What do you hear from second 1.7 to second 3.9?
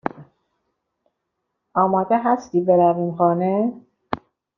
آماده هستی برویم خانه؟